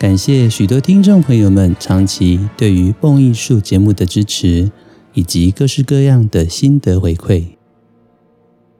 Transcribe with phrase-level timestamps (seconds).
[0.00, 4.72] 感谢许多听众朋友们长期对于蹦艺术节目的支持，
[5.12, 7.44] 以及各式各样的心得回馈。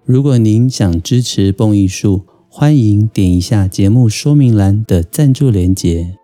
[0.07, 6.17] 如果您想支持蹦艺术，欢迎点一下节目说明栏的赞助连结，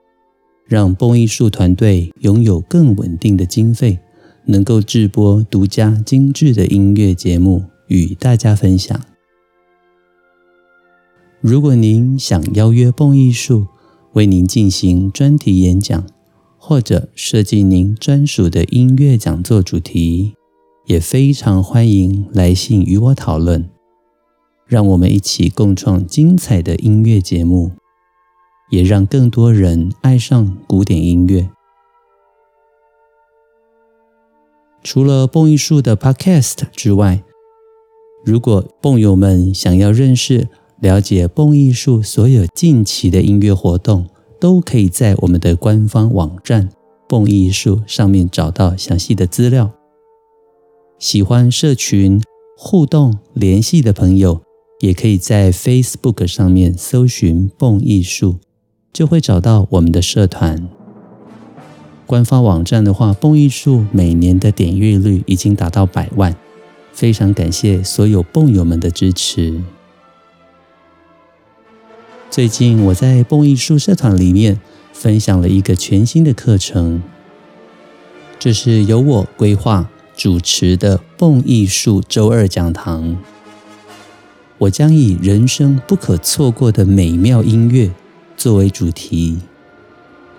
[0.67, 3.99] 让蹦艺术团队拥有更稳定的经费，
[4.47, 8.99] 能够制播独家精致的音乐节目与大家分享。
[11.43, 13.67] 如果您想邀约蹦艺术，
[14.17, 16.07] 为您进行专题演讲，
[16.57, 20.33] 或者设计您专属的音乐讲座主题，
[20.87, 23.69] 也非常欢迎来信与我讨论。
[24.67, 27.73] 让我们一起共创精彩的音乐节目，
[28.71, 31.51] 也让更多人爱上古典音乐。
[34.83, 37.23] 除了蹦艺术的 Podcast 之外，
[38.25, 40.49] 如果蹦友们想要认识，
[40.81, 44.07] 了解蹦艺术所有近期的音乐活动，
[44.39, 46.69] 都可以在我们的官方网站
[47.09, 49.73] “蹦艺术”上面找到详细的资料。
[50.99, 52.21] 喜欢社群
[52.59, 54.43] 互动联系的朋友，
[54.81, 58.37] 也可以在 Facebook 上面搜寻“蹦艺术”，
[58.93, 60.69] 就会找到我们的社团。
[62.07, 66.37] 官方网站的话，“蹦艺术”每年的点阅率已经达到百万，
[66.93, 69.63] 非常感谢所有蹦友们的支持。
[72.37, 74.61] 最近我在蹦艺术社团里面
[74.93, 77.03] 分享了一个全新的课程，
[78.39, 83.17] 这是由我规划主持的蹦艺术周二讲堂。
[84.59, 87.91] 我将以人生不可错过的美妙音乐
[88.37, 89.39] 作为主题，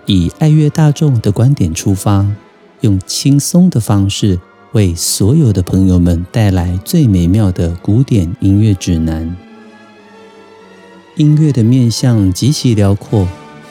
[0.06, 2.24] 以爱乐大众的观点出发，
[2.82, 4.38] 用轻松的方式
[4.70, 9.36] 为所有的朋友们带来最美妙的古典音乐指南。
[11.18, 13.26] 音乐的面向极其辽阔，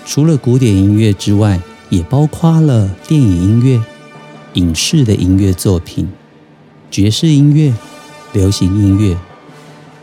[0.05, 3.81] 除了古典音乐之外，也包括了电影音乐、
[4.55, 6.09] 影视的音乐作品、
[6.91, 7.73] 爵士音乐、
[8.33, 9.17] 流行音乐。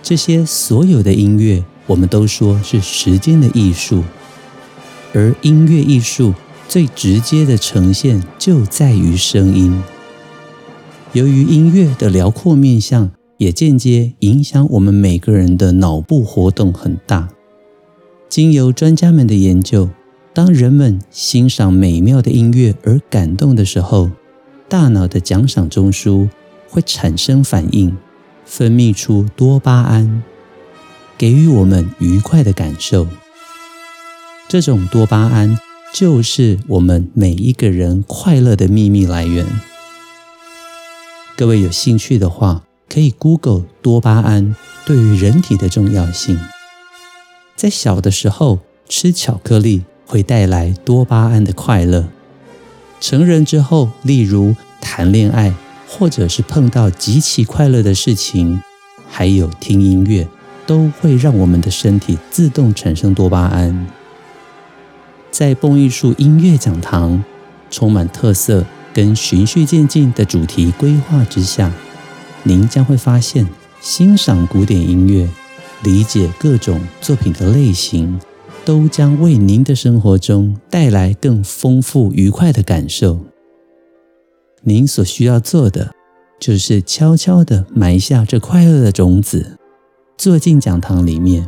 [0.02, 4.02] 这些所有的音乐，我们都说是时间的艺术，
[5.12, 6.32] 而音乐艺术
[6.66, 9.82] 最直接的呈现就在于声音。
[11.12, 13.10] 由于音乐的辽阔面向，
[13.44, 17.28] 也间接影响我们每个人的脑部活动很大。
[18.30, 19.90] 经由专家们的研究，
[20.32, 24.10] 当人们欣赏美妙的音乐而感动的时候，
[24.66, 26.26] 大脑的奖赏中枢
[26.70, 27.94] 会产生反应，
[28.46, 30.22] 分泌出多巴胺，
[31.18, 33.06] 给予我们愉快的感受。
[34.48, 35.58] 这种多巴胺
[35.92, 39.44] 就是我们每一个人快乐的秘密来源。
[41.36, 42.62] 各位有兴趣的话，
[42.94, 44.54] 可以 Google 多巴胺
[44.86, 46.38] 对于人体的重要性。
[47.56, 52.06] 在小的时候吃巧克力会带来多巴胺的快乐，
[53.00, 55.52] 成人之后，例如谈恋爱
[55.88, 58.62] 或者是碰到极其快乐的事情，
[59.10, 60.28] 还有听音乐，
[60.64, 63.88] 都会让我们的身体自动产生多巴胺。
[65.32, 67.24] 在蹦艺术音乐讲堂
[67.72, 71.72] 充满特色跟循序渐进的主题规划之下，
[72.44, 73.46] 您将会发现
[73.80, 75.28] 欣赏古典音乐。
[75.82, 78.18] 理解各种作品的类型，
[78.64, 83.20] 都将为您的生活中带来更丰富愉快的感受。
[84.62, 85.92] 您所需要做的，
[86.40, 89.58] 就是悄悄地埋下这快乐的种子，
[90.16, 91.46] 坐进讲堂里面，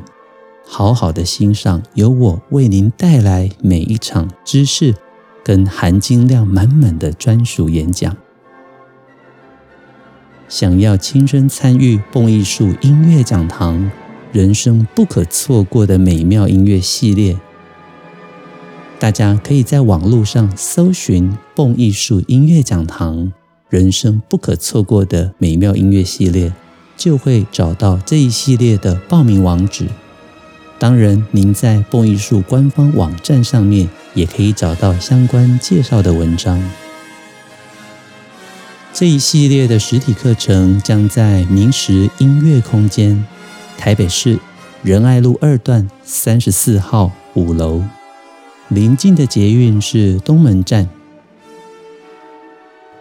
[0.66, 4.94] 好好的欣赏由我为您带来每一场知识
[5.42, 8.14] 跟含金量满满的专属演讲。
[10.48, 13.90] 想要亲身参与蹦艺术音乐讲堂，
[14.32, 17.36] 人生不可错过的美妙音乐系列，
[19.00, 23.32] 大家可以在网络上搜寻“蹦艺术音乐讲堂”，
[23.68, 26.52] 人生不可错过的美妙音乐系列，
[26.96, 29.86] 就会找到这一系列的报名网址。
[30.78, 36.62] 当然，您在蹦艺术官方网站上面也可以找到相关介绍的文章。
[38.98, 43.22] 这一系列的实体课程将在明石音乐空间。
[43.76, 44.38] 台北市
[44.82, 47.84] 仁爱路二段三十四号五楼，
[48.68, 50.88] 临近的捷运是东门站。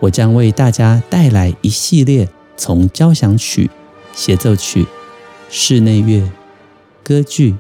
[0.02, 2.28] 我将为大家带来一系列
[2.58, 3.70] 从交响曲、
[4.14, 4.86] 协奏曲、
[5.50, 6.30] 室内乐、
[7.04, 7.56] 歌剧、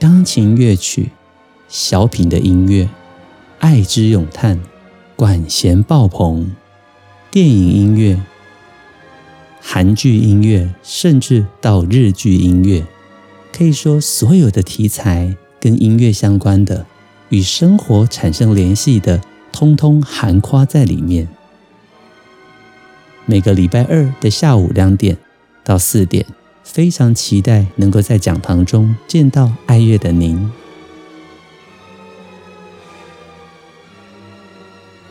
[0.00, 1.10] 钢琴乐曲、
[1.68, 2.88] 小品的音乐、
[3.60, 4.60] 爱之咏叹、
[5.14, 6.50] 管弦爆棚、
[7.32, 8.20] 电影音乐、
[9.58, 12.84] 韩剧音乐，甚至到日剧音乐，
[13.50, 16.84] 可以说所有的题材跟音乐相关的，
[17.30, 19.18] 与生活产生联系的，
[19.50, 21.26] 通通涵括在里面。
[23.24, 25.16] 每个礼拜二的下午两点
[25.64, 26.26] 到四点，
[26.62, 30.52] 非常期待能够在讲堂中见到爱乐的您。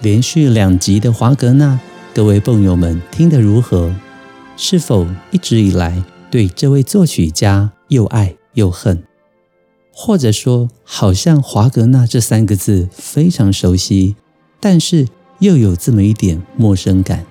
[0.02, 1.80] 连续两集的华格纳，
[2.14, 3.96] 各位蹦友们听得如何？
[4.58, 9.02] 是否一直以来对这位作曲家又爱又恨？
[9.94, 14.18] 或者说，好像华格纳这三个字非常熟悉，
[14.60, 15.08] 但是
[15.40, 17.26] 又有这么一点陌生感。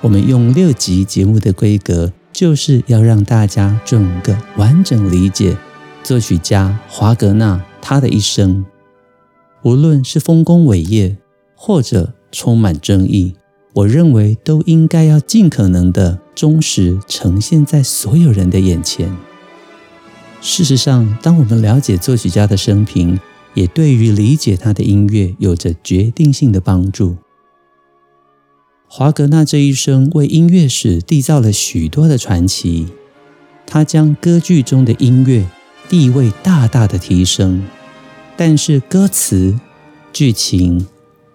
[0.00, 5.54] 我们用六集节目的规格，就是要让大家整个完整理解
[6.02, 8.64] 作曲家华格纳他的一生，
[9.62, 11.18] 无论是丰功伟业，
[11.54, 13.34] 或者充满争议，
[13.72, 19.16] 我认为都应该要尽可能的忠实呈现在所有人的眼前。
[20.42, 23.18] 事实上，当我们了解作曲家的生平，
[23.54, 27.16] 也对于理解他的音乐有着决定性的帮助。
[28.86, 32.86] 华格纳这一生为音乐史缔造了许多的传奇，
[33.66, 35.46] 他将歌剧中的音乐
[35.88, 37.64] 地位大大的提升，
[38.36, 39.58] 但是歌词、
[40.12, 40.86] 剧情、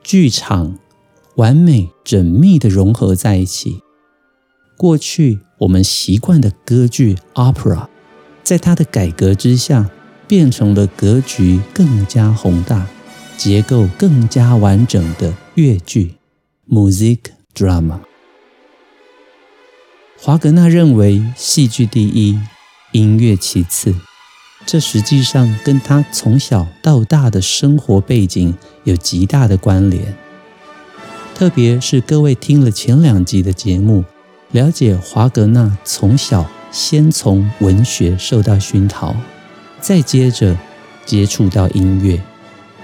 [0.04, 0.78] 剧场
[1.42, 3.82] 完美缜密的融合在一起。
[4.78, 7.88] 过去我们习惯的歌剧 opera。
[8.44, 9.90] 在他的改革之下，
[10.28, 12.88] 变成了格局更加宏大、
[13.38, 16.14] 结构更加完整的乐剧
[16.70, 17.18] （Music
[17.56, 18.02] Drama）。
[20.20, 22.40] 华格纳认为，戏剧第一，
[22.92, 23.96] 音乐其次。
[24.68, 30.16] 这实际上跟他从小到大的生活背景有极大的关联。
[31.42, 34.06] 特别是各位听了前两集的节目，
[34.52, 36.48] 了解华格纳从小。
[36.70, 39.16] 先从文学受到熏陶，
[39.80, 40.56] 再接着
[41.04, 42.22] 接触到音乐，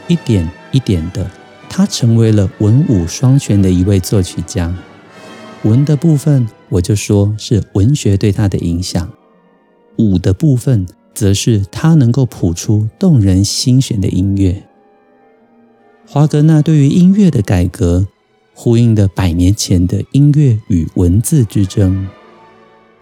[0.07, 1.29] 一点一点的，
[1.69, 4.75] 他成为了文武双全的一位作曲家。
[5.61, 9.07] 文的部分，我就说是文学对他的影响；
[9.97, 14.63] 武的部分，则是他能够谱出动人心弦的音乐。
[16.07, 18.07] 华格纳对于音乐的改革，
[18.59, 22.07] 呼应了百年前的音乐与文字之争。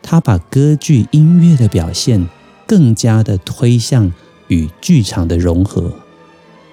[0.02, 2.28] 他把歌剧音乐的表现
[2.68, 4.12] 更加的推向
[4.50, 5.94] 与剧场的融合，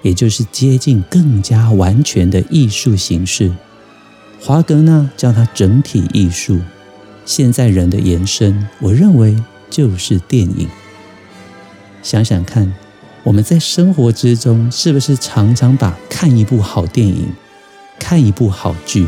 [0.02, 3.52] 也就是接近更加完全的艺术形式。
[4.40, 6.58] 华格纳叫它整体艺术，
[7.24, 9.40] 现在人的延伸，我认为
[9.70, 10.68] 就是电影。
[12.02, 12.74] 想想看，
[13.22, 17.32] 我们在生活之中是不是常常把看一部好电影、
[18.02, 19.06] 看一部好剧、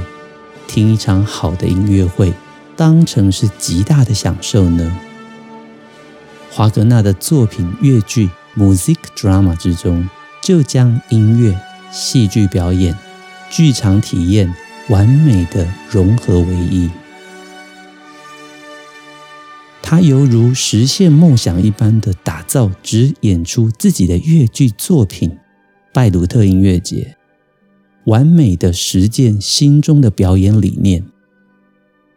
[0.69, 2.33] 听一场好的音乐会，
[2.77, 4.97] 当成是极大的享受呢？
[6.49, 10.09] 华格纳的作品乐剧 （music Drama 之中，
[10.41, 11.59] 就将音乐、
[11.91, 12.97] 戏剧表演、
[13.51, 14.55] 剧场体验
[14.89, 16.89] 完美的融合为一。
[19.83, 25.37] 他犹如实现梦想一般的打造，只演出自己的越剧作品——
[25.93, 27.17] 拜鲁特音乐节，
[28.05, 31.05] 完美的实践心中的表演理念。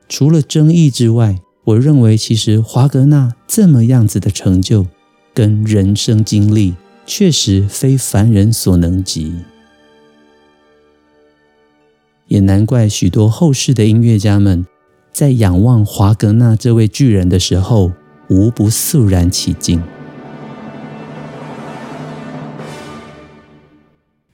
[0.09, 4.87] 除了争议之外，我认为其实华格纳这么样子的成就
[5.33, 6.75] 跟人生经历，
[7.05, 9.33] 确实非凡人所能及。
[12.27, 14.65] 也难怪许多后世的音乐家们
[15.13, 17.91] 在仰望华格纳这位巨人的时候，
[18.29, 19.81] 无不肃然起敬。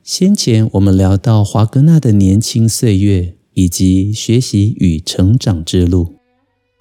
[0.04, 3.36] 先前我们聊到华格纳的年轻岁月。
[3.56, 6.16] 以及学习与成长之路。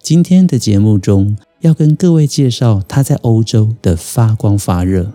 [0.01, 5.13] 今天的节目中，要跟各位介绍他在欧洲的发光发热。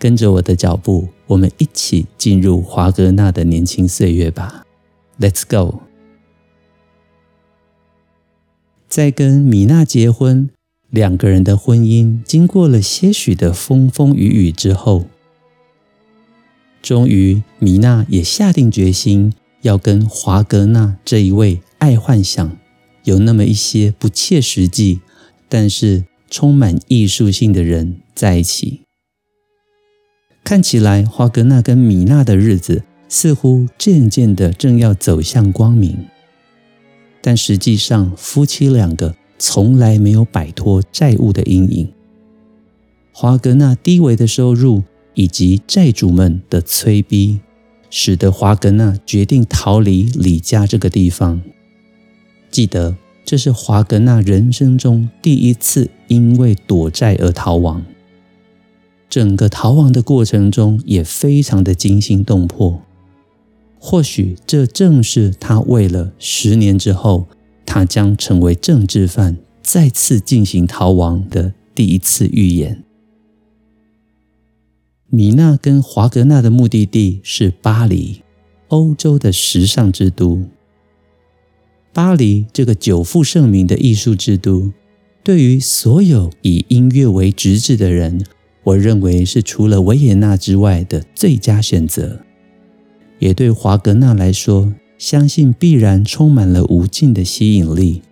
[0.00, 4.66] 跟着我的脚步，我们一起进入华格纳的年轻岁月吧。
[5.20, 5.82] Let's go！
[8.88, 10.50] 在跟米娜结婚，
[10.88, 15.04] 两个人的婚姻经过了些许的风风雨雨之后。
[16.82, 19.32] 终于，米娜也下定决心
[19.62, 22.56] 要跟华格纳这一位爱幻想、
[23.04, 25.00] 有那么一些不切实际，
[25.48, 28.80] 但是充满艺术性的人在一起。
[30.42, 36.06] 看起来华格纳跟米娜的日子似乎渐渐的正要走向光明，
[37.20, 41.92] 但实际上夫妻两个从来没有摆脱债务的阴影。
[43.12, 44.82] 华格纳低微的收入
[45.14, 47.40] 以及债主们的催逼，
[47.90, 51.40] 使得华格纳决定逃离李家这个地方。
[52.50, 57.84] 记得，这是华格纳人生中第一次因为躲债而逃亡。
[59.08, 62.82] 整个逃亡的过程中也非常的惊心动魄。
[63.78, 67.26] 或许这正是他为了十年之后
[67.64, 72.84] 他将成为政治犯再次进行逃亡的第一次预言。
[75.12, 78.22] 米娜跟华格纳的目的地是巴黎，
[78.68, 80.44] 欧洲的时尚之都。
[81.92, 84.70] 巴黎这个久负盛名的艺术之都，
[85.24, 88.24] 对于所有以音乐为职志的人，
[88.62, 92.20] 我认为是除了维也纳之外的最佳选择。
[93.18, 98.02] 也对华格纳来说，相信必然充满了无尽的吸引力。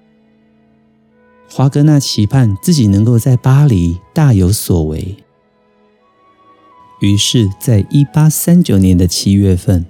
[1.48, 5.16] 华格纳期盼自己能够在巴黎大有所为，
[7.00, 9.86] 于是，在一八三九年的七月份，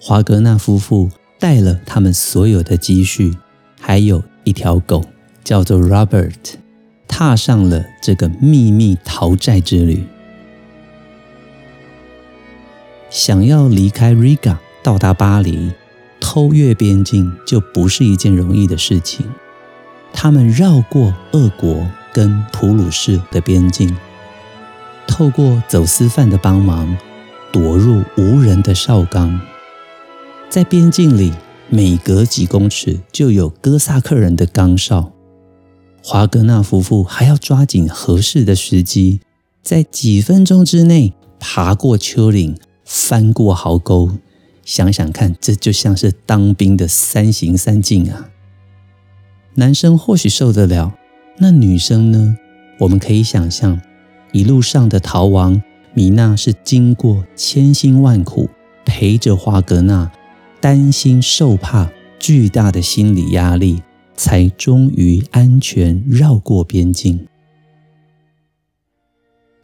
[0.00, 1.10] 华格纳夫妇。
[1.40, 3.32] 带了他们所有的积蓄，
[3.80, 5.04] 还有一条狗，
[5.44, 6.34] 叫做 Robert，
[7.06, 10.02] 踏上了这个秘密逃债之旅。
[13.08, 15.70] 想要离开 Riga，到达巴黎，
[16.18, 19.24] 偷越边境就不是一件容易的事情。
[20.12, 23.96] 他们绕过俄国跟普鲁士的边境，
[25.18, 26.96] 透过走私犯的帮忙，
[27.50, 29.40] 躲入无人的哨岗。
[30.48, 31.32] 在边境里，
[31.68, 35.10] 每隔几公尺就有哥萨克人的岗哨。
[36.04, 39.18] 华格纳夫妇还要抓紧合适的时机，
[39.60, 44.12] 在几分钟之内爬过丘陵，翻过壕沟。
[44.64, 48.28] 想想看，这就像是当兵的三行三进啊！
[49.56, 50.94] 男生或许受得了，
[51.38, 52.36] 那女生呢？
[52.78, 53.80] 我们可以想象，
[54.32, 55.62] 一路上的逃亡，
[55.94, 58.48] 米娜是经过千辛万苦，
[58.84, 60.10] 陪着华格纳。
[60.60, 63.80] 担心受怕，巨大的心理压力，
[64.16, 67.26] 才终于安全绕过边境。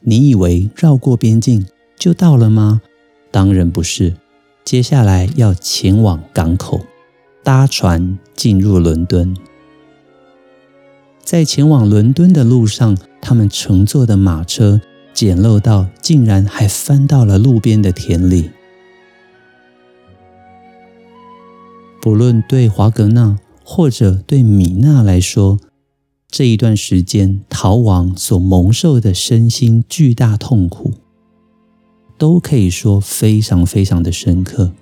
[0.01, 1.67] 你以为绕过边境
[1.99, 2.81] 就到了吗？
[3.33, 4.15] 当然不是，
[4.65, 6.81] 接下来要前往港口，
[7.43, 9.37] 搭船进入伦敦。
[11.25, 14.81] 在前往伦敦的路上，他们乘坐的马车
[15.15, 18.51] 简陋到竟然还翻到了路边的田里。
[22.03, 25.59] 不论对华格纳或者对米娜来说，
[26.29, 30.93] 这一段时间逃亡所蒙受的身心巨大痛苦，
[32.19, 34.73] 都可以说非常非常的深刻。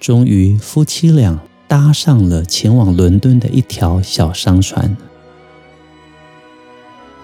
[0.00, 4.96] 终于，夫妻俩搭上了前往伦敦的一条小商船。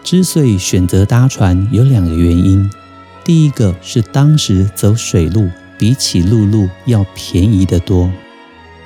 [0.05, 2.71] 之所以选择搭船，有两个原因：
[3.25, 5.49] 第一个是当时走水路。
[5.79, 8.09] 比起陆路要便宜得多。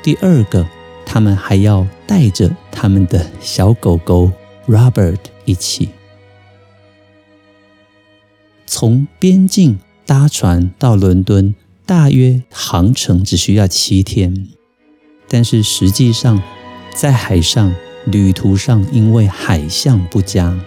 [0.03, 0.67] 第二个，
[1.05, 4.33] 他们还要带着他们的小狗狗
[4.67, 5.91] Robert 一起。
[8.65, 14.49] 从边境搭船到伦敦，大约航程只需要七天。
[15.37, 16.43] 但是实际上，
[16.95, 17.71] 在海上
[18.07, 20.59] 旅途上，因为海象不佳，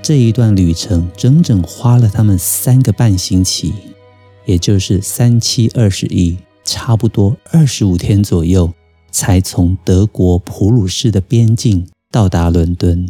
[0.00, 3.74] 这一段旅程整整花了他们三个半星期。
[4.44, 8.72] 也就是三七二十一，差不多二十五天左右，
[9.10, 13.04] 才从德国普鲁士的边境到达伦敦。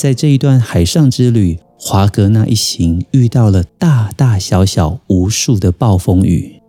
[0.00, 6.62] 在这一段海上之旅，华格纳一行遇到了大大小小无数的暴风雨，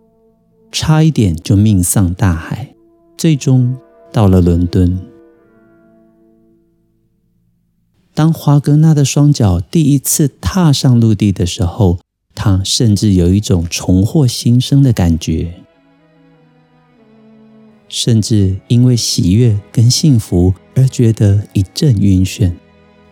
[0.70, 2.76] 差一点就命丧大海，
[3.18, 3.78] 最终
[4.12, 5.00] 到了伦敦。
[8.14, 12.00] 当华格纳的双脚第一次踏上陆地的时候，
[12.36, 15.54] 他甚至有一种重获新生的感觉。
[17.88, 22.52] 甚至因为喜悦跟幸福而觉得一阵晕眩，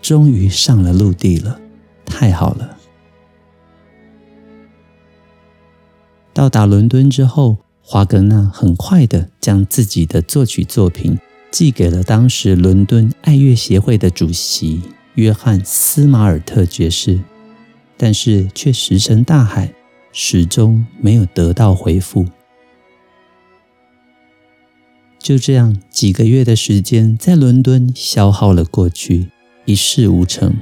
[0.02, 1.60] 终于上了陆地了，
[2.06, 2.78] 太好了！
[6.34, 11.20] 到达伦敦之后，华格纳很快的将自己的作曲作品
[11.52, 14.82] 寄给了当时伦敦爱乐协会的主席
[15.16, 17.20] 约翰斯马尔特爵士，
[17.98, 19.74] 但是却石沉大海，
[20.14, 22.26] 始终没有得到回复。
[25.18, 29.30] 就这样，几个月的时间在伦敦消耗了过去，
[29.70, 30.56] 一事无成。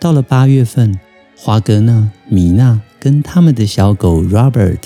[0.00, 0.98] 到了八月份，
[1.36, 4.80] 华格纳、米娜跟他们的小狗 Robert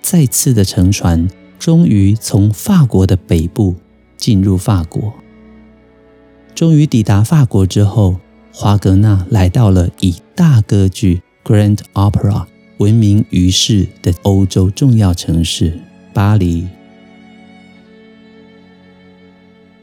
[0.00, 3.74] 再次的乘船，终于从法国的北部
[4.16, 5.12] 进入法国。
[6.54, 8.20] 终于抵达法国之后，
[8.52, 12.46] 华格纳来到了以大歌剧 Grand Opera
[12.76, 15.80] 闻名于世的欧洲重要城市
[16.14, 16.68] 巴黎。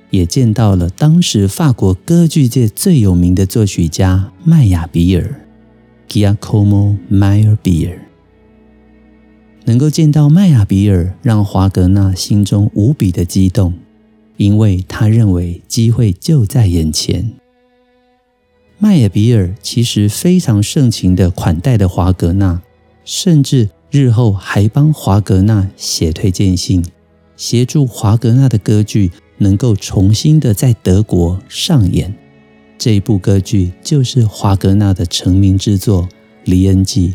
[0.10, 5.42] 也见到了当时法国歌剧界最有名的作曲家麦亚比尔
[6.08, 8.00] （Giacomo Meyerbeer）。
[9.66, 13.74] 能够见到麦亚比尔，让华格纳心中无比的激动，
[14.38, 17.32] 因为他认为机会就在眼前。
[18.78, 22.62] 麦亚比尔其实非常盛情的款待的华格纳，
[23.04, 26.86] 甚至日后还帮华格纳写推荐信，
[27.36, 29.12] 协助华格纳的歌剧。
[29.38, 32.14] 能够重新的在德国上演
[32.78, 36.04] 这一部歌剧，就是华格纳的成名之作
[36.44, 37.10] 《黎恩记》。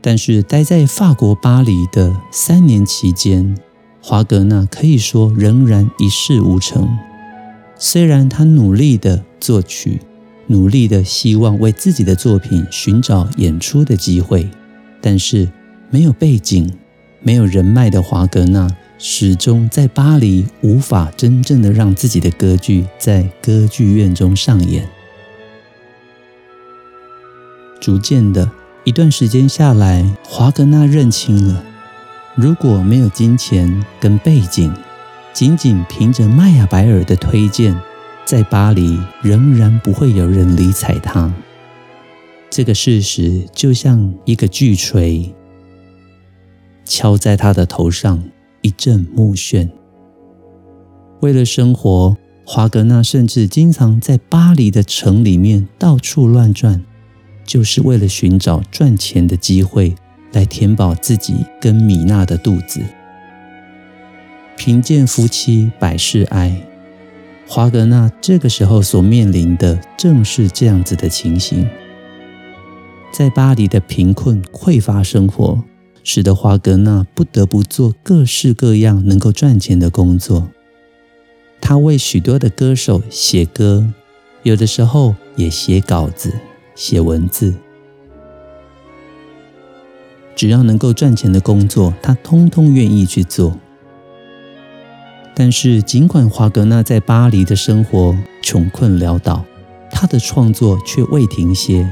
[0.00, 3.56] 但是待在法国巴黎的三年期间，
[4.00, 6.88] 华格纳可以说仍然一事无成。
[7.78, 10.00] 虽然他努力的作曲，
[10.48, 14.48] 努力的希望为自己的作品寻找演出的机会，
[15.00, 15.48] 但是
[15.90, 16.72] 没有背景、
[17.20, 18.68] 没有人脉的华格纳。
[19.04, 24.88] 始终在巴黎无法真正的让自己的歌剧在歌剧院中上演。
[27.80, 28.48] 逐渐的
[28.84, 31.64] 一段时间下来，华格纳认清了，
[32.36, 34.72] 如果没有金钱跟背景，
[35.32, 37.76] 仅仅凭着麦亚白尔的推荐，
[38.24, 41.34] 在巴黎仍然不会有人理睬他。
[42.48, 45.34] 这个事实就像一个巨锤
[46.84, 48.22] 敲在他的头上。
[48.62, 49.68] 一阵目眩。
[51.20, 56.82] 为了生活，华格纳甚至经常在巴黎的城里面到处乱转，
[57.44, 59.94] 就是为了寻找赚钱的机会，
[60.32, 62.80] 来填饱自己跟米娜的肚子。
[64.56, 66.60] 贫贱夫妻百事哀，
[67.46, 71.68] 华格纳这个时候所面临的正是这样子的情形，
[73.12, 75.62] 在巴黎的贫困匮乏生活。
[76.04, 80.48] 使得华格纳不得不做各式各样能够赚钱的工作。
[81.60, 83.92] 他为许多的歌手写歌，
[84.42, 86.32] 有的时候也写稿子、
[86.74, 87.54] 写文字。
[90.34, 93.56] 只要能够赚钱的工作，他通通愿意去做。
[95.34, 99.44] 但是，尽管华格纳在巴黎的生活穷困潦倒，
[99.90, 101.88] 他的创作却未停歇。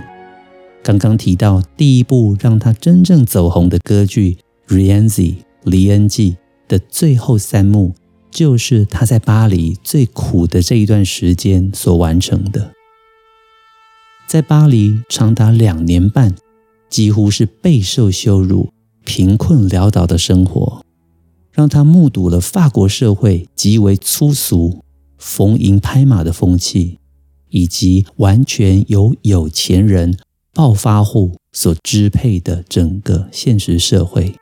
[0.83, 4.39] 刚刚提到第一部让他真正走红的歌剧
[4.75, 7.95] 《Rienzi》黎恩记的最后三幕，
[8.31, 12.73] 就是他在巴黎最苦的这一段时间所完成的。
[14.27, 16.35] 在巴黎长达两年半，
[16.89, 18.73] 几乎是备受羞辱、
[19.05, 20.83] 贫困潦倒的生活，
[21.53, 24.83] 让他目睹了法国社会极为粗俗、
[25.19, 26.99] 逢迎拍马的风气，
[27.51, 30.17] 以及完全由有钱人。
[30.53, 34.35] 暴发户所支配的整个现实社会，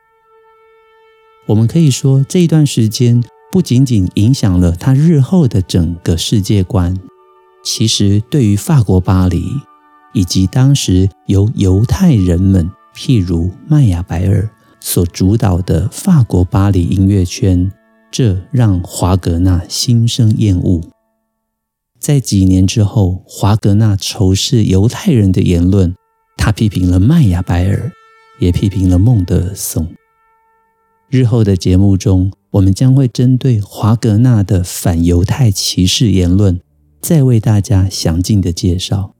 [1.47, 6.99] 我们可以说，这一段时间不仅仅影响了他日后的整个世界观，
[7.63, 9.45] 其实对于法国巴黎
[10.15, 14.49] 以及当时由犹太人们，譬如麦亚白尔
[14.81, 17.71] 所主导的法国巴黎音乐圈，
[18.11, 20.81] 这让华格纳心生厌恶。
[22.01, 25.95] 在几年之后，华格纳仇视犹太人的言论。
[26.49, 27.93] 他批评了麦亚白尔，
[28.39, 29.87] 也批评了孟德尔颂。
[31.11, 36.59] 日后的节目中，我们将会针对华格纳的反犹太歧视言论
[37.03, 39.15] 再为大家详尽的介绍。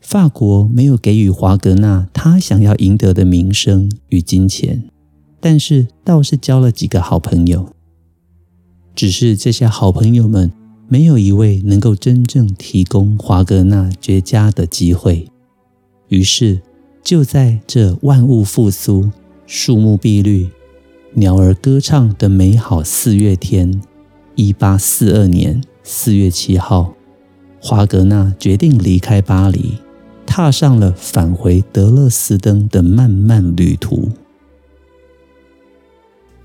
[0.00, 4.88] 法国没有给予华格纳他想要赢得的名声与金钱，
[5.40, 7.74] 但是倒是交了几个好朋友。
[8.94, 10.50] 只是这些好朋友们
[10.88, 15.28] 没有一位能够真正提供华格纳绝佳的机会。
[16.08, 16.60] 于是，
[17.02, 19.10] 就在这万物复苏、
[19.46, 20.48] 树木碧绿、
[21.14, 23.80] 鸟儿歌唱的美好四月天，
[24.34, 26.94] 一八四二年四月七号，
[27.60, 29.78] 华格纳决定离开巴黎，
[30.24, 34.08] 踏上了返回德勒斯登的漫漫旅途。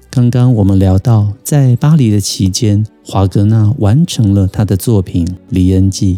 [0.09, 6.15] 刚刚我们聊到，在巴黎的期间，华格纳完成了他的作品《李恩记》。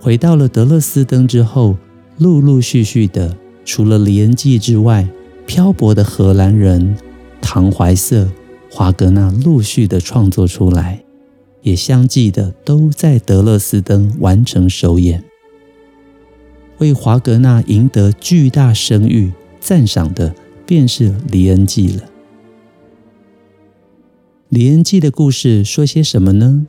[0.00, 1.76] 回到了德勒斯登之后，
[2.18, 5.08] 陆陆续续的，除了《李恩记》之外，
[5.46, 6.96] 漂泊的荷兰人
[7.40, 8.28] 唐怀瑟、
[8.70, 11.04] 华格纳陆续的创作出来，
[11.62, 15.22] 也相继的都在德勒斯登完成首演。
[16.78, 20.34] 为华格纳赢得巨大声誉赞赏的，
[20.66, 22.02] 便是《李恩记》了。
[24.48, 26.66] 《李恩记》的故事说些什么呢？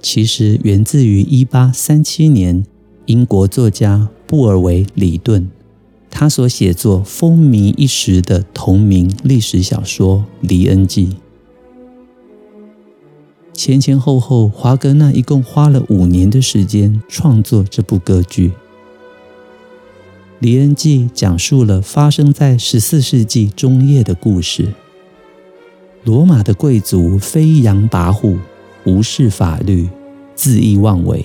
[0.00, 2.64] 其实源自于一八三七年，
[3.06, 4.08] 英国作家。
[4.24, 5.50] 布尔维里顿，
[6.10, 11.08] 他所写作风靡一时的同名历史小说《李恩记》，
[13.52, 18.48] 前前后后，华格纳一共花了五年的时间创作这部歌剧。
[20.38, 24.72] 《李恩记》讲述了发生在十四世纪中叶的故事。
[26.04, 28.38] 罗马的贵族飞扬跋扈，
[28.86, 29.90] 无视法律，
[30.34, 31.22] 恣意妄为。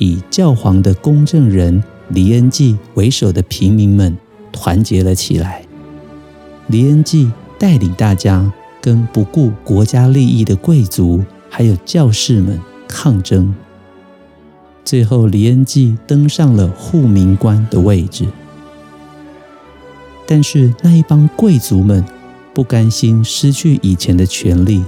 [0.00, 4.16] 以教皇的公证人李恩济为首的平民们
[4.50, 5.62] 团结了起来。
[6.66, 12.58] 李恩济带领大家跟不顾国家利益的贵族还有教士们
[12.88, 13.54] 抗争。
[14.84, 18.26] 最后，李恩济登上了护民官的位置。
[20.26, 22.04] 但是那一帮贵族们
[22.54, 24.82] 不甘心失去以前的权利。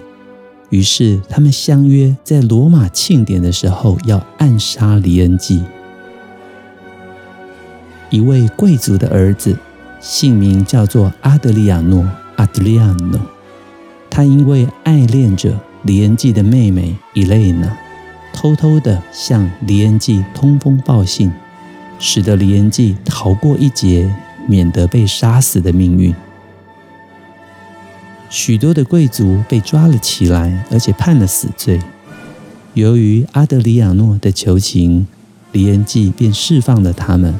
[0.73, 5.63] 于是，他们相约在罗马庆典的时候要暗杀李恩济。
[8.09, 9.55] 一位贵族的儿子，
[10.01, 12.09] 姓名叫做阿德里亚诺
[12.39, 13.21] （Adriano），
[14.09, 17.77] 他因为爱恋着李恩济的妹妹伊蕾娜，
[18.33, 21.31] 偷偷地向李恩济通风报信，
[21.99, 24.11] 使得李恩济逃过一劫，
[24.49, 26.15] 免得被杀死的命运。
[28.33, 31.79] 许多的贵族被抓了起来，而且判了死罪。
[32.73, 35.07] 由于阿德里亚诺的求情，
[35.53, 37.35] 李恩济便释放了他们。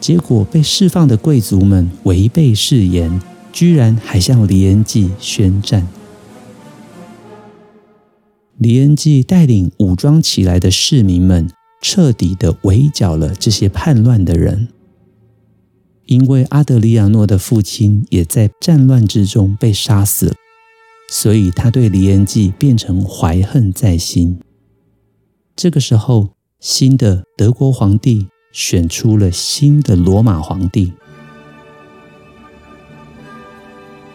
[0.00, 3.20] 结果被释放的贵族们违背誓言，
[3.52, 5.86] 居然还向李恩济宣战。
[8.56, 11.48] 李恩济带领武装起来的市民们，
[11.80, 14.66] 彻底的围剿了这些叛乱的人。
[16.08, 20.34] 因为阿德里亚诺的父亲也在战乱之中被杀死，
[21.10, 24.40] 所以他对李恩济变成怀恨在心。
[25.54, 30.94] 这个时候，新的德国皇帝选出了新的罗马皇帝，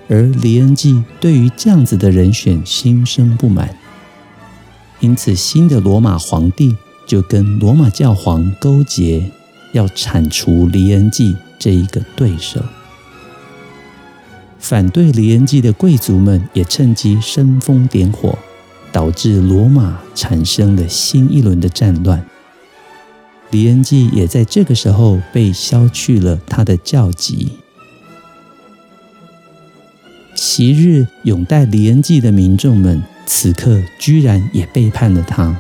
[0.10, 3.78] 而李恩济对于这样子的人选心生不满，
[5.00, 6.76] 因此新的罗马皇帝
[7.06, 9.32] 就跟罗马教皇勾结，
[9.74, 11.36] 要铲除李恩济。
[11.64, 12.62] 这一个对手，
[14.60, 18.38] 反对李恩济的贵族们也趁机煽风点火，
[18.92, 22.26] 导致罗马产生了新一轮的战乱。
[23.50, 27.54] 李恩济也在这个时候被削去了他的教籍。
[30.36, 35.56] 昔日拥戴李恩济的民众们，此刻居然也背叛了他。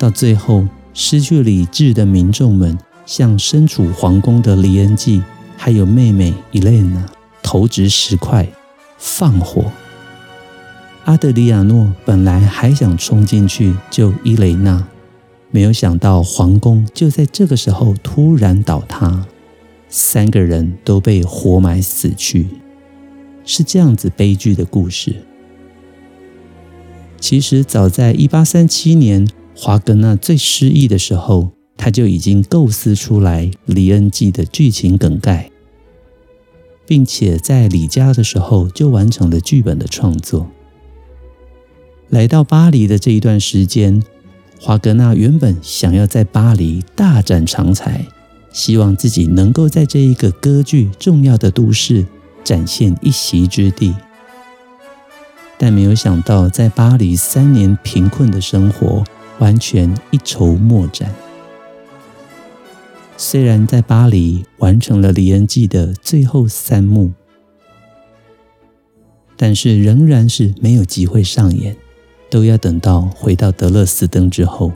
[0.00, 2.76] 到最后，失去理智的民众们。
[3.10, 5.20] 向身处皇宫的李恩济
[5.56, 7.04] 还有妹妹伊蕾娜
[7.42, 8.46] 投掷石块、
[8.98, 9.64] 放火。
[11.06, 14.86] 阿德里亚诺本来还想冲进去救伊蕾娜，
[15.50, 19.26] 没有想到皇宫就在这个时候突然倒塌，
[19.88, 22.46] 三个人都被活埋死去。
[23.44, 25.16] 是这样子悲剧的故事。
[27.18, 31.50] 其实早在一八三七年，华格纳最失意的时候。
[31.82, 35.50] 他就已经构思出来《李恩记》的剧情梗概，
[36.86, 40.50] 并且在李家的时候就完成了剧本的创作。
[42.10, 44.02] 来到巴黎的这一段时间，
[44.60, 48.04] 华格纳原本想要在巴黎大展长才，
[48.52, 52.04] 希望自己能够在这一个歌剧重要的都市
[52.44, 53.94] 展现一席之地。
[55.56, 59.02] 但没有想到，在巴黎三年贫困的生活，
[59.38, 61.10] 完全一筹莫展。
[63.22, 67.12] 虽然在巴黎完成了《李恩记》的最后三幕，
[69.36, 71.76] 但是仍然是没有机会上演，
[72.30, 74.72] 都要等到回到德勒斯登之后。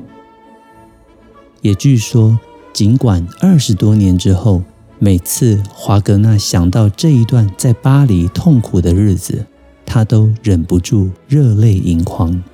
[1.63, 2.39] 也据说，
[2.75, 4.63] 尽管二十多年之后，
[4.99, 9.47] 每次华格纳想到这一段在巴黎痛苦的日子，
[9.87, 12.45] 他都忍不住热泪盈眶。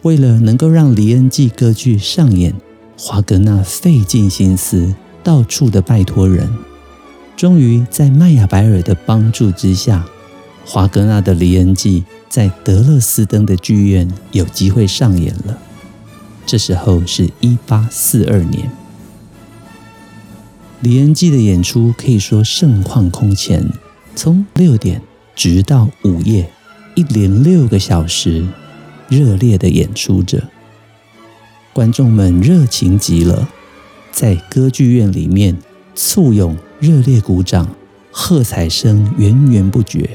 [0.00, 2.54] 为了能够让《李恩记》歌剧上演，
[2.96, 6.48] 华格纳费尽心思，到处的拜托人，
[7.36, 10.06] 终于在麦亚白尔的帮助之下，
[10.64, 15.58] 华格纳的《李恩记》在德勒斯登的剧院有机会上演了。
[16.46, 18.66] 这时候是一八四二年，
[20.80, 23.68] 《李恩记》的演出可以说盛况空前，
[24.14, 25.02] 从六点
[25.34, 26.48] 直到午夜，
[26.94, 28.46] 一连六个小时，
[29.08, 30.44] 热烈的演出着，
[31.74, 33.48] 观众们热情极了，
[34.12, 35.58] 在歌剧院里面
[35.96, 37.68] 簇拥、热烈鼓掌，
[38.12, 40.08] 喝彩声源源不绝。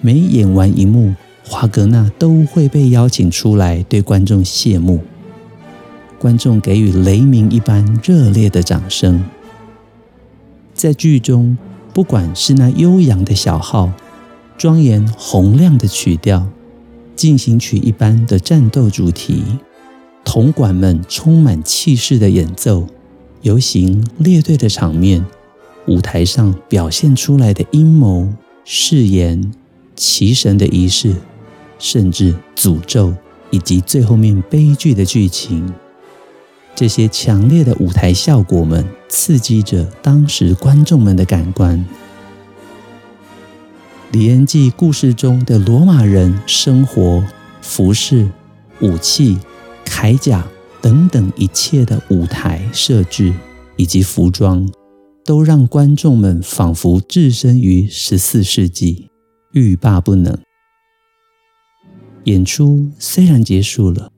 [0.00, 5.02] 每演完一幕，华格纳都会被邀请出来对观众谢幕，
[6.18, 9.22] 观众给予雷鸣一般热烈的掌声。
[10.72, 11.58] 在剧中，
[11.92, 13.92] 不管是那悠扬的小号，
[14.56, 16.46] 庄严洪亮的曲调，
[17.14, 19.42] 进行曲一般的战斗主题，
[20.26, 22.86] 铜管们充满气势的演奏，
[23.40, 25.24] 游行列队的场面，
[25.86, 28.28] 舞台上表现出来的阴谋、
[28.64, 29.52] 誓言、
[29.94, 31.14] 骑神的仪式。
[31.78, 33.14] 甚至诅咒，
[33.50, 35.70] 以及最后面悲剧的剧情，
[36.74, 41.84] 这些强烈的舞台效果们刺激着当时观众们的感官。
[44.10, 47.22] 李恩纪故事中的罗马人生活、
[47.60, 48.26] 服饰、
[48.80, 49.36] 武器、
[49.86, 50.46] 铠甲
[50.82, 53.32] 等等一切的舞台设置
[53.76, 54.70] 以及服装，
[55.24, 59.08] 都让观众们仿佛置身于十四世纪，
[59.52, 60.36] 欲罢不能。
[62.24, 64.10] 演出虽然结束了，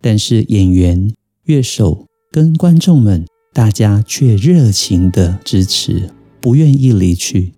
[0.00, 7.52] 但是演员、乐手跟观众们，大家却热情的支持，不愿意离去。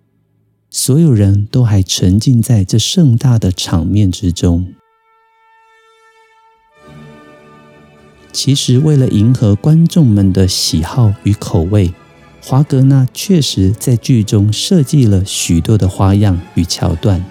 [0.69, 4.73] 所有人都还沉浸在这盛大的场面之中。
[8.35, 11.93] 其实，为了迎合观众们的喜好与口味，
[12.43, 17.23] 华格纳确实在剧中设计了许多的花样与桥段，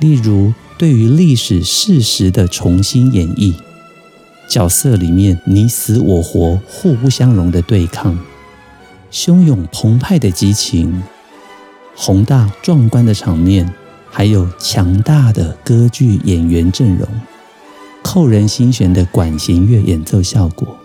[0.00, 3.54] 例如，对于历史事实的重新演绎，
[4.48, 8.18] 角色里面你死我活、互不相容的对抗，
[9.12, 11.02] 汹涌澎湃的激情，
[11.94, 13.70] 宏大壮观的场面，
[14.10, 17.06] 还有强大的歌剧演员阵容，
[18.02, 20.76] 扣人心弦的管弦乐演奏效果，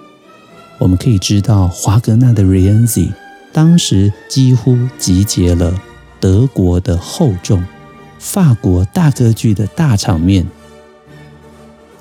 [0.77, 3.07] 我们可以知道，华格纳的《Rienzi》
[3.51, 5.81] 当时几乎集结了
[6.19, 7.63] 德国的厚重。
[8.19, 10.47] 法国大歌剧的大场面，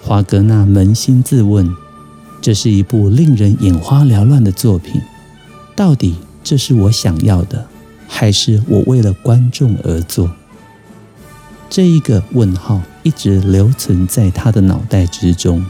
[0.01, 1.69] 华格纳扪心自问：
[2.41, 5.01] 这是一部令人眼花缭乱的作品，
[5.75, 7.67] 到底这是我想要的，
[8.07, 10.31] 还是我为了观众而做？
[11.69, 15.65] 这一个问号一直留存在他的脑袋之中。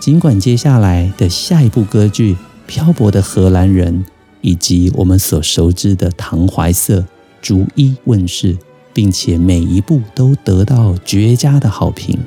[0.00, 2.34] 尽管接下来的下一部歌剧
[2.66, 4.04] 《漂泊的荷兰人》
[4.40, 7.00] 以及我们所熟知的《唐怀瑟》
[7.42, 8.56] 逐一问世。
[8.94, 12.18] 并且每一部都得到绝佳的好评。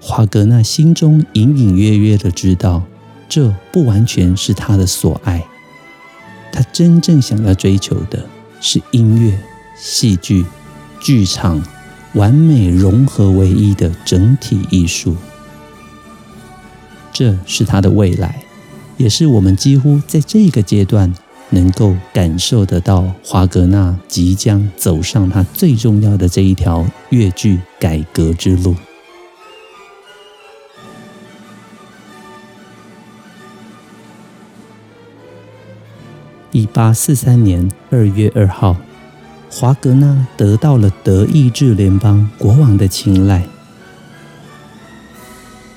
[0.00, 2.82] 华格纳心中隐隐约约的知道，
[3.28, 5.46] 这不完全是他的所爱。
[6.50, 8.26] 他真正想要追求的
[8.60, 9.38] 是音乐、
[9.78, 10.44] 戏剧、
[10.98, 11.62] 剧场
[12.16, 15.16] 完美融合为一的整体艺术。
[17.12, 18.42] 这是他的未来，
[18.96, 21.14] 也是我们几乎在这个阶段。
[21.50, 28.74] 能够感受得到华格纳即将走上他最重要的这一条乐剧改革之路。
[36.50, 38.76] 一八四三年二月二号，
[39.58, 43.42] 华格纳得到了德意志联邦国王的青睐，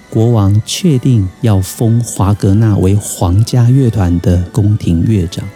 [0.09, 5.47] 国王确定要封华格纳为皇家乐团的宫廷乐长。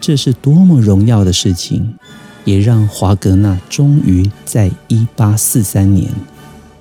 [0.00, 1.94] 这是多么荣耀的事情，
[2.44, 6.10] 也让华格纳终于在一八四三年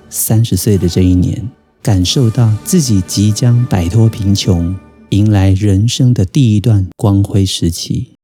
[0.09, 1.47] 三十岁的这一年，
[1.83, 4.75] 感受到自己即将摆脱贫穷，
[5.09, 8.16] 迎来人生的第一段光辉时期。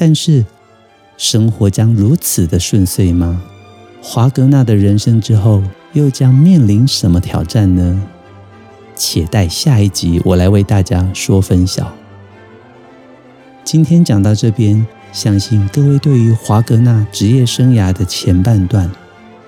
[0.00, 0.44] 但是
[1.16, 3.42] 生活将如此的顺遂吗？
[4.00, 5.60] 华格纳的人生之后
[5.92, 8.00] 又将面临什么挑战呢？
[8.94, 11.92] 且待下一集我来为大家说分晓。
[13.64, 18.88] 今天讲到这边，相信各位对于华格纳职业生涯的前半段，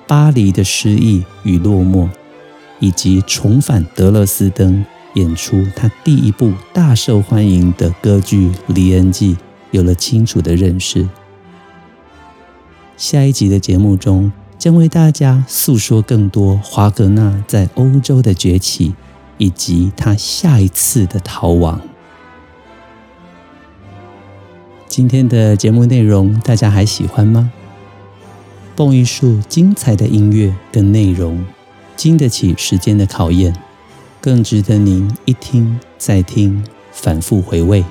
[0.09, 2.09] 巴黎的失意与落寞，
[2.81, 4.85] 以及重返德勒斯登
[5.15, 9.35] 演出他第一部大受欢迎的歌剧《李恩记》，
[9.71, 11.09] 有了清楚的认识。
[12.97, 18.95] 下一集的节目中，将为大家诉说更多华格纳在欧洲的崛起，
[19.39, 21.81] 以及他下一次的逃亡。
[24.87, 27.51] 今天的节目内容大家还喜欢吗？
[28.77, 31.45] 蹦艺术精彩的音乐跟内容，
[31.97, 33.55] 经得起时间的考验，
[34.21, 37.85] 更值得您一听再听，反复回味。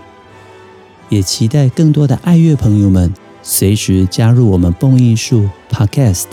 [1.09, 6.27] 也期待更多的爱乐朋友们随时加入我们蹦艺术 Podcast，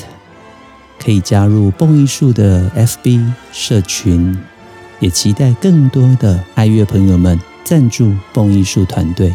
[1.03, 4.37] 可以加入蹦艺术的 FB 社群。
[4.99, 9.35] 也期待更多的爱乐朋友们赞助蹦艺术团队，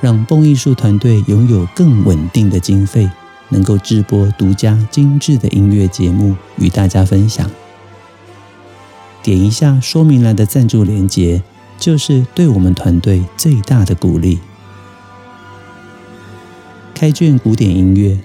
[0.00, 3.08] 让蹦艺术团队拥有更稳定的经费，
[3.50, 7.48] 能够制播独家精致的音乐节目与大家分享。
[9.22, 11.40] 点一下说明栏的赞助链接，
[11.84, 14.40] 就是对我们团队最大的鼓励。
[16.94, 18.18] 开卷古典音乐，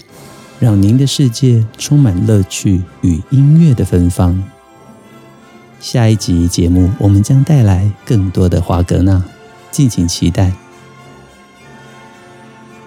[0.58, 4.42] 让您的世界充满乐趣与音乐的芬芳。
[5.78, 9.22] 下一集节目，我们将带来更多的华格纳，
[9.70, 10.54] 敬请期待。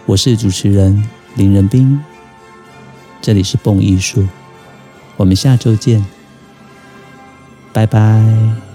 [0.07, 1.99] 我是主持人林仁斌，
[3.21, 4.27] 这里是蹦艺术，
[5.17, 6.03] 我们下周见，
[7.71, 8.72] 拜拜。